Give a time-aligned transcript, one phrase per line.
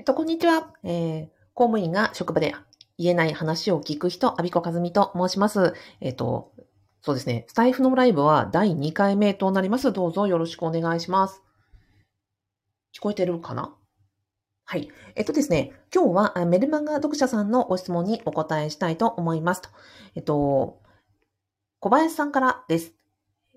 [0.00, 0.72] えっと、こんにちは。
[0.82, 2.54] えー、公務員が職場で
[2.96, 5.74] 言えない話を聞く人、アビコカズミと申します。
[6.00, 6.52] えっと、
[7.02, 7.44] そうですね。
[7.48, 9.92] スタイフのライブは第2回目となります。
[9.92, 11.42] どうぞよろしくお願いします。
[12.96, 13.74] 聞こえてるかな？
[14.64, 14.88] はい。
[15.16, 19.68] えっとですね、今日はメルマガ読者さんのご質問にお答えしたいと思いますと。
[20.14, 20.80] えっと、
[21.78, 22.94] 小林さんからです。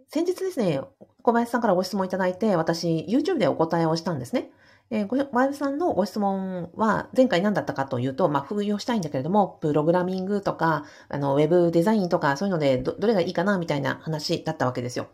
[0.09, 0.81] 先日ですね、
[1.21, 4.51] 小林さんからご質問いただいて、私、YouTube でお答えをしたんですね。
[4.89, 15.09] えー、ワイブさんのご質問は前回何だったかというと、まあ、副業したいんだけれども、プログラミングとか、あの、ウェブデザインとか、そういうのでど、どれがいいかな、みたいな話だったわけですよ。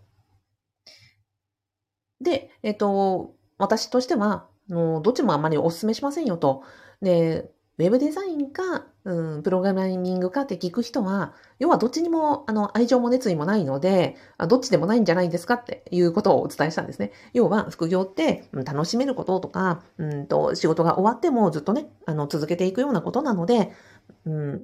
[2.22, 6.64] で、えっ、ー、と、私としては、あのどっちもあんまりお勧めしませんよと。
[7.02, 14.18] で、ウェブデザインか、うん、プログラミングかって聞く人は、要はどっちにも、あの、愛情も熱意もないので、
[14.50, 17.14] どっちでもないんじゃないですかっていうことをお伝えしたんですね。
[17.32, 23.72] 要は、副業って、楽しめることとか、うんと、仕事が終わってもずっとね、あの、続けていくようなことなので、
[24.26, 24.62] うん、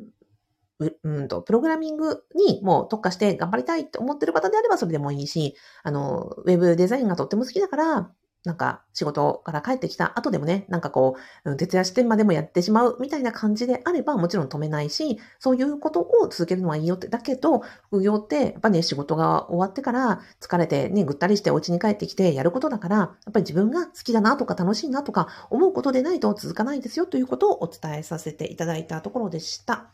[0.80, 8.12] ううんと、プログラミングにもう特化して頑張りたいって思ってる方であればそれでもいいし、あの、ウェブデザインがとっても好きだから、
[8.46, 17.08] なんか仕事から帰ってきた後でもね、なんかこう、徹夜してまでもやってしまうみたいな感じであればもちろん止めないし、そういうことを続けるのはいいよって。
[17.08, 29.88] だけど、副業ってやっぱね、仕事が終わってから疲れてね、ぐったりしてお家に帰ってきてやることだから、やっぱり自分が好きだなとか楽しいなとか思うことでないと続かないですよということをお伝えさせていただいたところでした。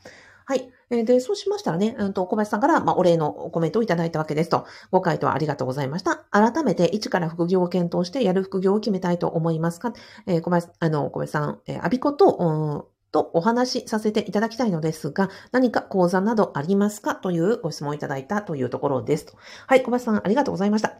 [0.45, 0.71] はい。
[1.05, 4.65] で、そうしましたらね、うんと、小林さんから、まあ、お礼のコメントをいただいたわけですと。
[4.91, 6.25] ご回答ありがとうございました。
[6.31, 9.93] 改めて、一から副業を検討して、やる副業を決めたいと思いますか？
[10.27, 17.15] えー、小林、あの、小林さん、えー、アビコと、うんとお話しさせていただきたいのですが、何か講座などありますか？
[17.15, 19.33] というご質問をいただいたというところですと。
[19.67, 20.93] はい、小林さん、ありがとうございました。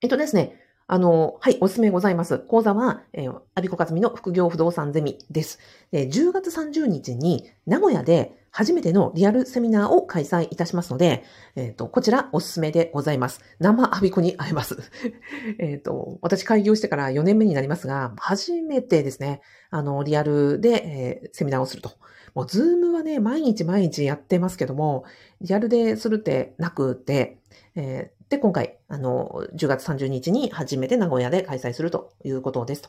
[0.00, 2.38] えっとですね、あの、はい、おすすめございます。
[2.38, 5.58] 講座は、えー、アビコカズミの副業不動産ゼミです。
[5.92, 11.24] えー、10月30日に名古屋で初めてのリアルセミナーを開催いたしますので、
[11.56, 13.42] えっ、ー、と、こちらおすすめでございます。
[13.58, 14.78] 生アビコに会えます。
[15.60, 21.90] えっと、私開業してから4年目になりますが、初めてですね、あの、リアルで、えー、セミナーをすると。
[22.34, 25.04] もう、ズームはね、毎日毎日やってますけども、
[25.42, 27.42] リアルでするってなくて、
[27.74, 32.88] えー、で、今回、あの、10月30日に初めて名古屋で開催するということですと。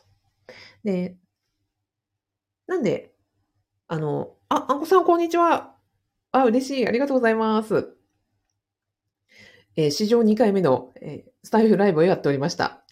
[0.82, 1.18] で、
[2.66, 3.12] なんで、
[3.86, 5.74] あの、あ、あんこさん、こんにちは。
[6.32, 6.88] あ、嬉しい。
[6.88, 7.94] ありがとうございます。
[9.76, 12.82] えー、史上2回目の、えー、スタイフライブをやっておりました。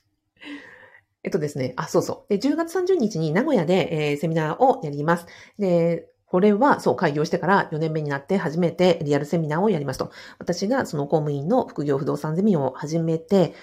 [1.24, 2.28] えっとですね、あ、そうそう。
[2.28, 5.26] で、10月30日に名古屋で、えー、セミナーをやります。
[5.58, 10.10] で、これは、そう、開業してから4年目になって初めてリアルセミナーをやりますと。
[10.38, 13.54] 私がその公務員の副業不動産ゼミを始めて、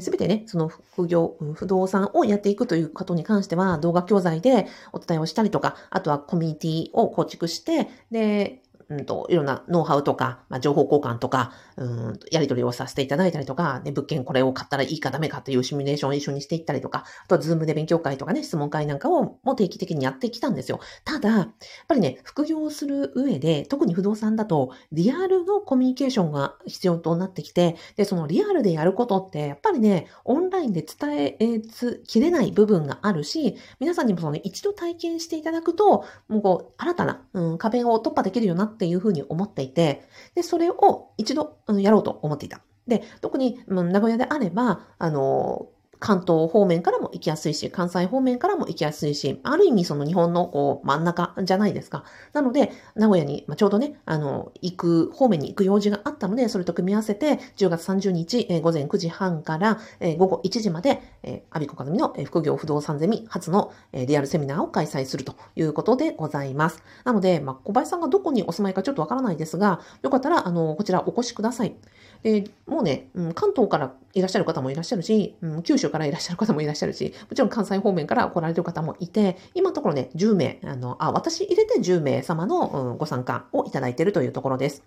[0.00, 20.80] すべてね、その副業、不動産をやっていくということに関しては、動画教材でお伝えをしたりとか、あとはコミュニティを構築して、で、うんと、いろんなノウハウとか、まあ、情報交換とか、うん、やり取りをさせていただいたりとか、ね、物件これを買ったらいいかダメかというシミュレーションを一緒にしていったりとか、あとはズームで勉強会とかね、質問会なんかをも定期的にやってきたんですよ。
[21.04, 21.48] ただ、やっ
[21.86, 31.60] ぱりね、副業をする上で、特に不動産だと、リアルのコミュニケーションが必要となってきて、で、そのリアルでやることって、やっぱりね、オンラインで伝え
[32.06, 42.62] きれない部分があるし、皆さんにもその一度体験していただくと、もうこう、新たな、うん、壁を突破できるようになってていうふうに思っていて、で、それを一度、やろうと思っていた。
[42.88, 45.68] で、特に、名古屋であれば、あの、
[46.00, 52.04] 関東方面からも行きやすいし、関西方面からも行きやすいし、ある意味その日本のこう真ん中じゃないですか。
[52.32, 59.78] なので、名古屋に、ちょうどね、あの、行く、方面に行く用事があったので、それと組み合わせて、10月30日、午前9時半から、
[60.16, 61.02] 午後1時まで、
[61.50, 66.82] アビコカズミの、副業不動産ゼミ初の、リアルセミナーを開催するということでございます。
[67.04, 71.76] なので、まあ、小林さんがどこにお住まいかちょっとわからないですが、よかったら、あの、こちらお越しください。
[72.22, 84.82] で、もうね、うん、関東からいらっしゃる方もいらっしゃるし、うん、九州からいらっしゃる方もいらっしゃるし、もちろん関西方面から来られる方もいて、今のところね、10名、あの、あ、私入れて10名様の、うん、ご参加をいただいているというところです。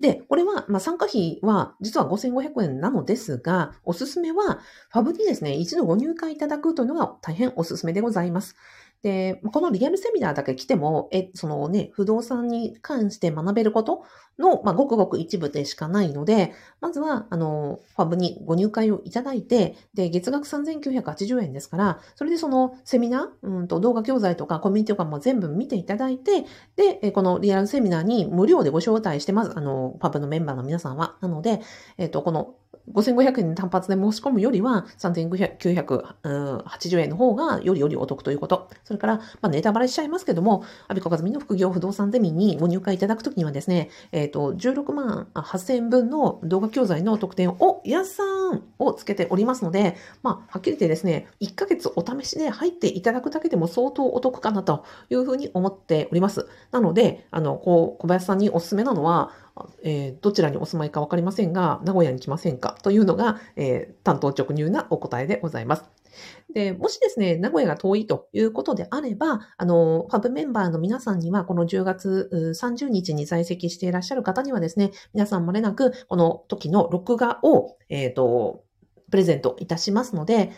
[0.00, 4.60] で、これは、まあ、参加費は実は5500円なのですが、おすすめは、
[4.90, 8.56] ファブにですね、一度ご入会いただくというのが大変おすすめでございます。
[9.02, 14.04] で、このリアルセミナーだけ来ても、え、そのね、不動産に関して学べること
[14.38, 26.44] の、まあ、ごくごく一部でしかないので、まずは、あの、ファブにご入会をいただいて、で、月額3980円ですから、それでそのセミナー、うんと動画教材とかコミュニティとかも全部見ていただいて、
[26.76, 29.52] で、このリアルセミナーに無料でご招待してます。
[29.54, 31.16] あの、ファブのメンバーの皆さんは。
[31.20, 31.60] なので、
[31.98, 32.54] えっ、と、この
[32.90, 38.68] 5500円単発で申し込むよりは、3980円の方がよりよりお得ということ。
[38.84, 56.48] それから、まあ、ネタバレしちゃいますけども、アビコカズミの副業不動産ゼミにご入会いただくときにはですね、えっ、ー、と、16万8000円分の動画教材の特典を、安さんをつけておりますので、まあ、はっきり言ってですね、1ヶ月お試しで入っていただくだけでも相当お得かなというふうに思っております。
[56.72, 59.30] なので、あの、こう、小林さんにおすすめなのは、
[59.84, 66.01] えー、どちらにお住まいかわかりませんが、名古屋に来ませんかというのが、えー、担当直入なお答えでございます。
[66.52, 78.64] で、もしですね、名古屋が遠いということであれば、あの、ファブメンバーの皆さんには、この10月30日に在籍していらっしゃる方にはですね、皆さんもれなく、この時の録画を、えっ、ー、と、
[79.10, 80.52] プレゼントいたしますので、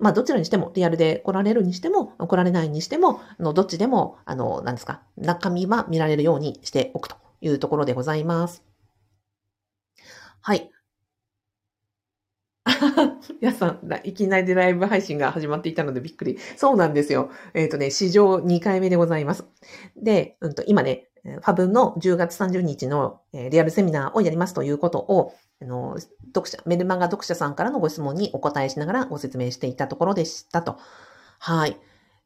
[0.00, 8.62] まあ、どちらにしても、リアルで来られるにしても、来られないにしても、あの、どっちでも、あの、何ですか、中身は見られるようにしておくというところでございます。
[10.40, 10.70] はい。
[13.40, 16.38] 皆さん、いきなりライブ配信が始まっていたのでびっくり。
[16.56, 17.30] そうなんですよ。
[17.54, 19.44] えっ、ー、とね、史上2回目でございます。
[19.96, 25.96] で、うんと、今ね、ファブの10月30日のリアルセミナーをやりますということを、あの、
[26.34, 30.78] 読者、メルマガ読者さんからのご質問にお答えしながらご説明していたところでしたと。
[31.38, 31.78] はい。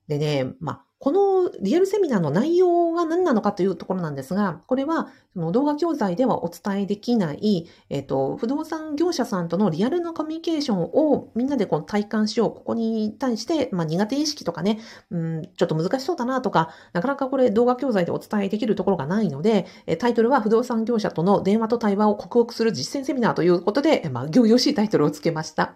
[0.08, 12.52] でね、まあ、このリアルセミナーの内容が何なのかというところなんですが、これはその動画教材ではお伝えできない、えっ、と、不動産業者さんとのリアルなコミュニケーションをみんなでこう体感しよう。
[12.52, 14.78] ここに対して、まあ、苦手意識とかね、
[15.10, 19.66] うん、ちょっと難しそうだなとか、なかなかこれ動画教材でお伝えできるところがないので、
[19.98, 25.74] タイトルは不動産業者との電話と対話を克服する実践セミナーということで、まあ、行々しいタイトルをつけました。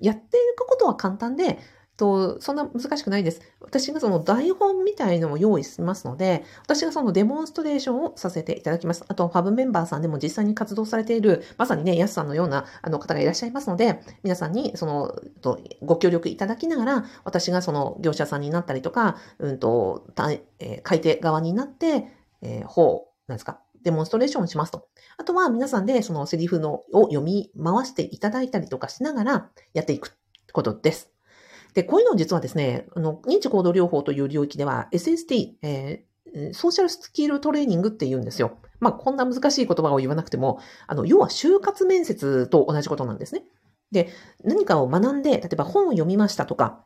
[0.00, 1.60] やっていくことは簡単で、
[1.96, 3.40] と、そんな難しくないです。
[3.60, 9.04] 私がその台本みたいのも用意しますので、私がそのデモンストレーションをさせていただきます。
[9.08, 20.06] あと、ファブメンバーさんでも実際に活動されている、まさにね、ヤスさんのようなあの方がいらっしゃいますので、皆さんにその、とご協力いただきながら、私がその業者さんになったりとか、うんと、
[20.58, 22.08] えー、買い手側になって、
[22.42, 24.88] えー、方、なんですか、デモンストレーションをしますと。
[25.18, 30.16] あとは皆さんでそのセリフのを読み回していただいたりとかしながらやっていく
[30.52, 31.12] ことです。
[31.74, 38.58] で、こういうのを実はですね、あの、認知行動療法という領域では SST、えー、ソーシャルスキルトレーニングって言うんですよ。
[38.80, 43.44] まあ、こんな難しい言葉を言わなくても、あの、要は就活面接と同じことなんですね。
[43.90, 44.08] で、
[44.42, 46.84] 何かを学んで、例えば本を読みましたとか、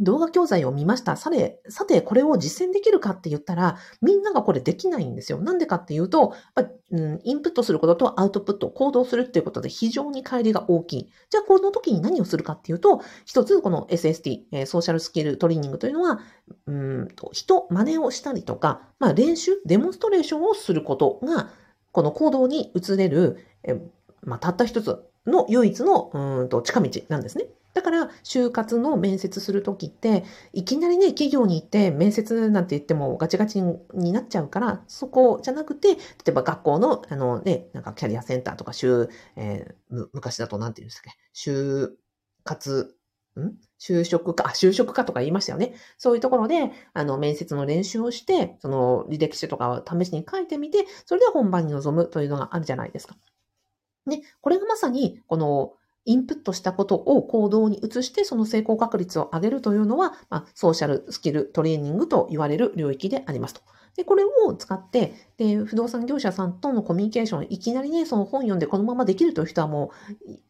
[0.00, 1.16] 動画教材を見ました。
[1.16, 5.38] され、さて、これを実践できるかって言ったら、みんながこれできないんですよ。
[5.38, 11.12] なんでかっていうと、やっぱうん、インプットすることとアウトプット、行動するっていうことで非常に乖離が大きい。
[11.30, 16.20] じゃあ、この時に何をするかっていうと、一つ、この SST、え、ソーシャルスキルトレーニングというのは、
[16.66, 21.50] うんと、人、真似をしたりとか、まあ、練習、デモンストレーションをすることが、
[21.92, 23.80] この行動に移れる、え、
[24.22, 27.46] まあ、たった一つの唯一の、うんと、近道なんですね。
[27.72, 41.90] だから、就活の面接するときって、いきなりね、企業に行って面接なんて言ってもガチガチになっちゃうから、そこじゃなくて、例えば学校の、あのね、なんかキャリアセンターとか、就、えー、昔だとなんて言うんですか就
[42.44, 42.96] 活、
[43.38, 43.54] ん？
[43.78, 45.74] 就職か、就職かとか言いましたよね。
[45.96, 53.16] そういうところで、あの、面接の練習をして、その履歴書とかを試しに書いてみて、それで本番に臨むというのがあるじゃないですか。
[54.06, 55.72] ね、これがまさに、この、
[56.04, 63.60] インプットしたことを行動に移して、その成功確率を上げるというのは、まあ、ソーシャルスキルトレーニングと言われる領域でありますと。
[63.96, 69.92] で、これを使って、で、不動産業者さんとのコミュニケーション、いきなりね、その本読んでこのままできるという人はも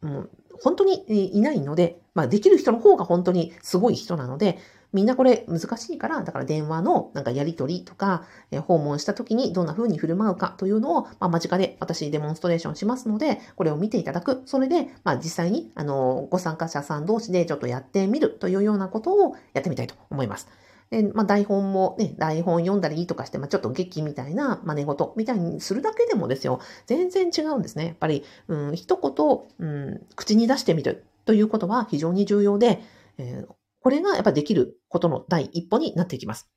[0.03, 0.31] う、もう
[0.63, 4.59] 本当にいないので、まあ、できる人の方が本当にすごい人なので、
[4.93, 14.43] みんなこれ難しいから、だから電話のなんかやりとりとか、え訪問した時にどんな風に振る舞うかというのを、まあ、間近で私デモンストレーションしますので、これを見ていただく。
[14.47, 20.49] それで、まあ、実際に、あの、ご参加者さん同士でちょっとやってみるというようなことをやってみたいと思います。
[20.91, 27.87] で、まあ、台本もね、台本読んだりとかして、まあ、ちょっと劇みたいな真似事みたいにするだけでもですよ、全然違うんですね。
[27.87, 32.83] やっぱり、うん、一言、うん、口に出してみるということは非常に重要で、
[33.19, 36.51] えーこれがやっぱできることの第一歩になっていきます。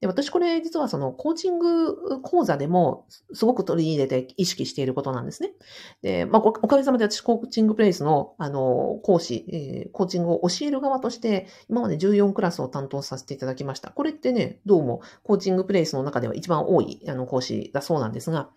[0.00, 5.52] で、私これ実はそのコーチング講座でもすごく取り入れて意識していることなんですね。
[6.00, 13.90] で、まあ、おかげさまで私コーチングプレイスの、あの、講師、コーチングを教える側として、今まで14クラスを担当させていただきました。
[13.90, 18.48] これってね、どうもコーチングプレイスの中では一番多いあの講師だそうなんですが、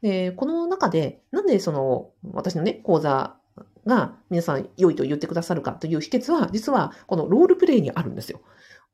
[0.00, 3.36] で、この中で、なんでその、私のね、講座
[3.86, 8.40] が皆さん良いと言ってくださるかという秘訣は、実はこのロールプレイにあるんですよ。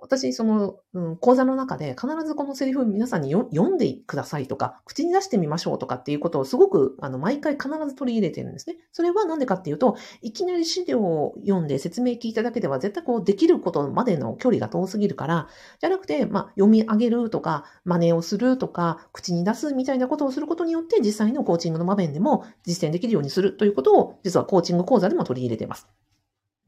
[0.02, 8.78] 私、その、うん、講座の中で必ずこのセリフ皆さんに読んでくださいとか、口に出してみましょうとかっていうことをすごく、あの、毎回必ず取り入れてるんですね。
[8.90, 15.46] それはなんでかっていうと、いきなり資料を読んで説明聞いただけでは絶対こうできることまでの距離が遠すぎるから、
[15.80, 25.86] じゃなくて、まあ、読み上げるとか、真似をするとか、口に出すみたいなことをすることによって、実際のコーチングの場面でも実践できるようにするということを、実はコーチング講座でも取り入れてます。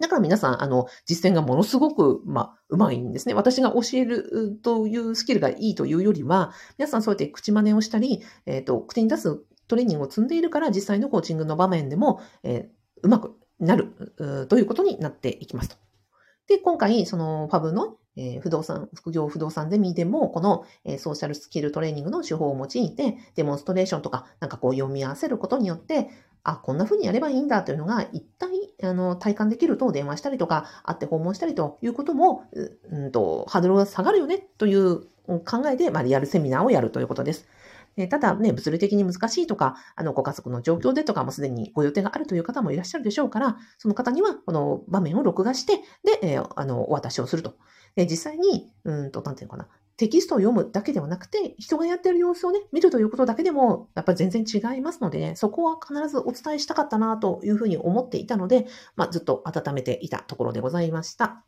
[0.05, 3.33] だから皆さん、あの、実践がものすごく、まあ、うまいんですね。
[3.33, 15.77] 私が教えるというスキルがいいというよりは、皆さんそうやって口真似をしたり、えっ、ー、と、口に出すトレーニングを積んでいるから、実際のコーチングの場面でも、えー、うまくなるということになっていきますと。
[16.49, 26.11] で、今回、そのファブの、えー、不動産、副業不動産ゼミでも、この、えー、ソーシャルスキルトレーニングの手法を用いて、デモンストレーションとか、なんかこう読み合わせることによって、
[26.45, 28.51] あ、こんな風にやればいいんだというのが一体
[28.83, 32.45] あの体感できると電話したりとか会って訪問したりということも、
[32.91, 37.49] うんと、ハードルが下がるよねという考えで、まあ、リアルセミナーをやるということです。
[38.11, 47.55] ただね、物理的に難しいとか、あの、ご家族の状況でとかもすでにご予定があるという方もいらっしゃるでしょうから、その方にはこの場面を録画して、で、えー、あの、お渡しをすると。
[47.95, 61.45] で、実際に、うんと、なんていうのかな、テキストを読むだけではなくて、人がやってる様子をね、見るということだけでも、やっぱり全然違いますので、ね、そこは必ずお伝えしたかったなというふうに思っていたので、まあ、ずっと温めていたところでございました。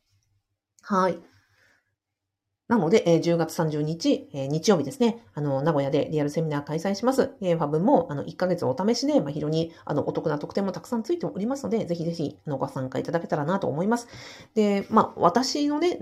[0.83, 1.36] はい。
[2.69, 7.31] なので、えー、10月30日、日曜日ですね、あの、名古屋でリアルセミナー開催します。
[7.39, 14.09] ファブも、あの、1ヶ月お試しで、まあ、非常に、あの、お得な特典もたくさんついておりますので、ぜひぜひ、あの、ご参加いただけたらなと思います。
[14.55, 16.01] で、まあ、私のね、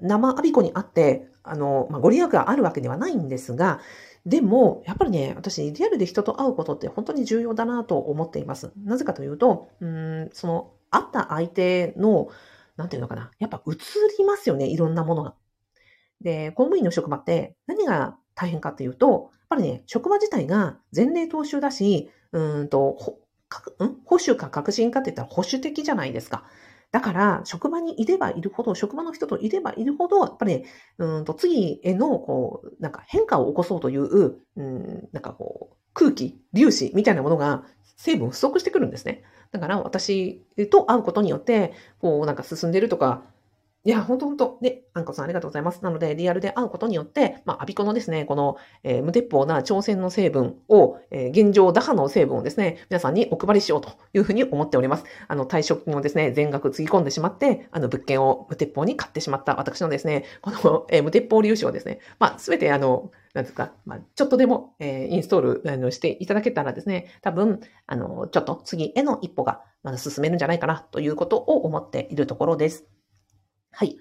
[0.00, 3.80] 生アビコにあって、あの、まあ、ご利益があるわけではないんですが、
[4.24, 8.72] でも、やっぱりね、私、リアルで人と会うことって本当に重要だなと思っています。
[8.82, 12.28] なぜかというと、うん、その、会った相手の、
[12.76, 13.72] なんていうのかな、やっぱ映
[14.18, 15.34] りますよね、いろんなものが。
[16.20, 22.96] で、公務員の職場って何が大変かっていうと、やっぱりね、職場自体が前例踏襲だし、うんと、
[23.82, 23.96] ん？
[24.04, 26.44] 保守か革新かって言ったら保守的じゃないですか。
[26.90, 30.64] だから、職場にいればいるほど、職場の人といればいるほど、やっぱり、
[30.98, 37.64] うんと、次への、こう、なんか変化を起こそうという、うん、なんかこう、空気、粒子みたいなものが
[37.96, 39.22] 成分不足してくるんですね。
[39.52, 43.22] だから、私と会うことによって、こう、なんか進んでるとか、
[43.84, 44.58] いや、ほんとほんと。
[44.60, 45.82] で、アンコさんありがとうございます。
[45.82, 55.04] なので、リアルで会うことによって、まあ、アビコのですね、この、えー、無鉄砲な挑戦の成分を、えー、現状打破の成分をですね、皆さんにお配りしようというふうに思っております。
[55.28, 72.97] あの、退職金をですね、全額つぎ込んでしまって、あの、物件を無鉄砲に買ってしまった私のですね、この、えー、無鉄砲粒子をですね、まあ、すべてあの、なんですか、まあ、ちょっとでも、えー、インストールあのしていただけたらですね、多分、あの、ちょっと次への一歩がまだ進めるんじゃないかなということを思っているところです。
[73.72, 73.98] はい。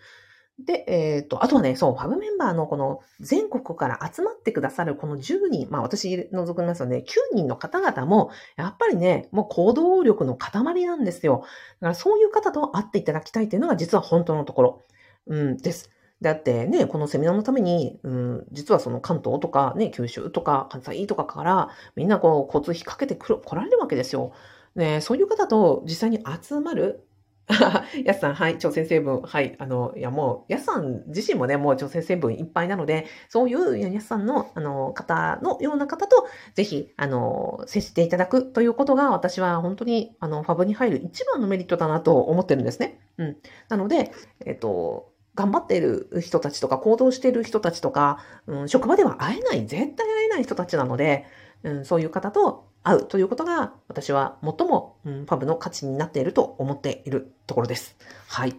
[0.59, 11.43] で、えっ、ー、と、あとはね、そう、ファブメンバーのこの全国から集まってくださるこの10人、まあ私除きますので、9人の方々も、やっぱりね、もう行動力の塊なんですよ。
[11.79, 14.85] だからそういう方と会っていただきたいっていうのが実は本当のところ、
[15.27, 15.91] うん、です。
[16.21, 24.31] だってね、このセミナーのために、うん、実はその関東とかね、九州とか関西とかからみんなこう交通費かけてくる来られるわけですよ。
[24.75, 27.06] ね、そういう方と実際に集まる、
[28.03, 42.99] やすさん、はい、朝鮮成分、はい、あの、いやもう、やすさん自身もね、もう朝鮮成分いっぱいなので、そういうやすさんの、あの、方のような方と、ぜひ、あの、接していただくということが、私は本当に、あの、ファブに入る一番のメリットだなと思ってるんですね。
[43.17, 43.37] うん。
[43.69, 44.11] なので、
[44.45, 51.25] えっと、頑張っている人たちとか、行動している人たちとか、うん、職場では会えない、絶対会えない人たちなので、
[51.63, 57.97] うん、そういう方と会うということが、私は最も、うん、ファブの価値になっていると思っているところです。
[58.27, 58.55] はい。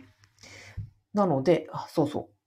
[1.15, 2.39] なので、あ、そうそう。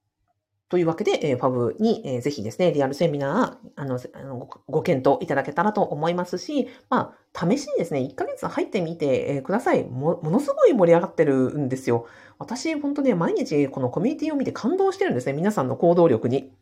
[0.72, 9.84] というわけで、えー、ファブに、えー、ぜひですね、リアルセミナー、あの、あのごご検討いただけたらと思いますし、まあ、試しにですね、1ヶ月入ってみて、え、ください。
[9.84, 12.08] も、ものすごい盛り上がってるんですよ。
[12.40, 15.34] 私、本当ね、毎日このコミュニティを見て感動してるんですね。
[15.34, 16.54] 皆さんの行動力に。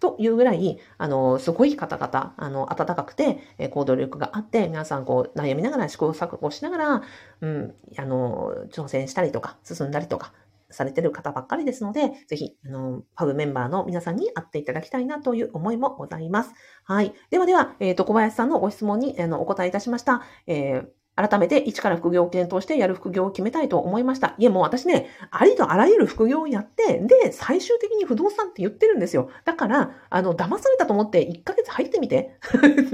[0.00, 7.02] というぐらい、あの、すごい方々、あの、温かくて、え行動力があって、皆さんこう、悩みながら試行錯誤しながら、
[7.40, 10.32] うん、あの、挑戦したりとか、進んだりとか、
[10.72, 16.52] されてる方ばっかりですので、ぜひ、あの、ファブメンバーの皆さんに会っていただきたいなという思いもございます。
[16.84, 17.12] はい。
[17.30, 20.22] ではでは、えっ、ー、と、小林さんのご質問に、あの、お答えいたしました。
[20.46, 24.34] えー改めて一から副業を検討してやる副業を決めたいと思いました。
[24.38, 29.30] いえ、もう私ね、ありとあらゆる副業をやって、で、最終的に不動産って言ってるんですよ。
[29.44, 32.38] だから、あの、騙されたと思って1ヶ月入ってみて。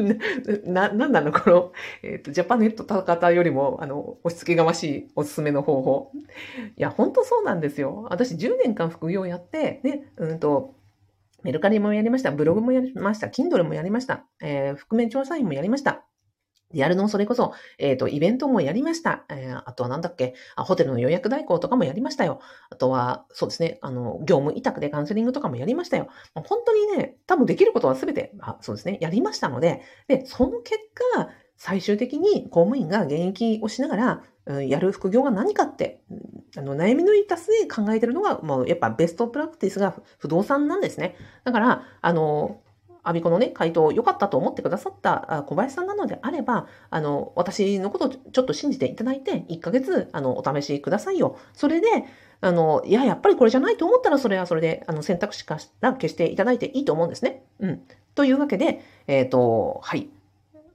[0.67, 1.33] な、なんなの？
[1.33, 1.73] この、
[2.03, 6.11] えっ、ー、と、ジャパネット方よりも、あの、押し付けがましいおすすめの方法。
[6.77, 8.07] いや、本当そうなんですよ。
[8.11, 10.75] 私10年間副業をやって、ね、うんと、
[11.45, 12.33] メルカリもやりました。
[12.33, 13.29] ブログもやりました。
[13.29, 14.25] Kindle もやりました。
[14.43, 16.08] えー、覆面調査員もやりました。
[16.73, 19.25] リアルのそれこそ、えっ、ー、と、イベントもやりました。
[19.29, 20.35] えー、あとはなんだっけ？
[20.57, 22.41] あ、ホテルの予約代行とかもやりましたよ。
[22.71, 26.09] あとは、そうですね、あの、業務委託でカウンセリングとかもやりましたよ。
[26.35, 30.79] ま本当にね、多分できることはすべて、あ、そうですね、やりましたので、で、その結
[31.15, 36.01] 果、最終的に公務員が現役をしながら、うん、やる副業が何かって、
[36.57, 41.17] あの、悩みのいたすで考えてるのが、もうやっぱベストプラクティスが不動産なんですね。
[41.45, 42.61] だから、あの、
[43.09, 51.39] アビコのね、回答良かったと思ってくださった小林さんなのであれば、あの、私のことちょっと信じていただいて、1ヶ月、あの、お試しくださいよ。
[51.55, 51.87] それで、
[52.41, 57.45] あの、いや、やっぱりこれじゃないと思ったら、それはそれで、あの、選択肢から消していただいていいと思うんですね。
[57.61, 57.83] うん。
[58.15, 60.09] というわけで、えっ、ー、と、はい。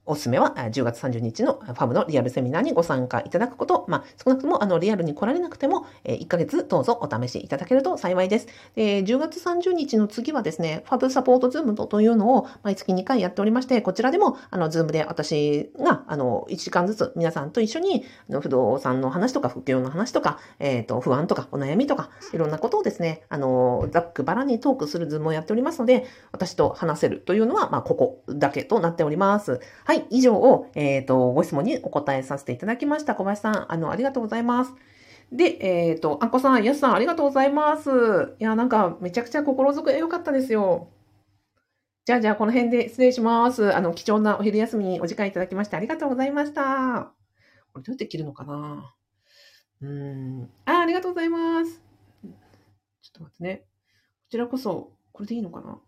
[0.06, 8.46] おすすめは10月30日のファブのリアルセミナーにご参加いただくこと、まあ、少なくともあのリアルに来られなくても、え1ヶ月どうぞお試しいただけると幸いです。
[8.74, 29.60] で10月30日の次はですね、ファブサポートズームというのを毎月2回やっておりまして、こちらでもあのズームで私があの1時間ずつ皆さんと一緒に不動産の話とか、副業の話とか、え、ー、と不安とかお悩みとか、いろんなことをですね、あのざっくばらんにトークするズームをやっておりますので、私と話せるというのは、まあ、ここだけとなっております。
[29.84, 33.14] はい、はい以上を、えっ、ー、と、ご質問にお答えさせていただきました。
[33.14, 34.72] 小林さん、あの、ありがとうございます。
[35.30, 37.90] で、えっ、ー、と、あんこさん、やすさん、ありがとうございます。
[38.40, 40.88] いや、なんか、めちゃくちゃ心づく良かったですよ。
[42.06, 43.72] じゃあ、じゃあ、この辺で失礼します。
[43.74, 47.12] あの、貴重なお昼休みにお時間いただきましてありがとうございました。
[47.72, 48.94] これどうやって切るのかな
[49.80, 50.50] うーん。
[50.64, 51.80] あ、ありがとうございます。
[52.20, 53.56] ちょっと待ってね。
[53.58, 53.64] こ
[54.30, 55.78] ちらこそ、これでいいのかな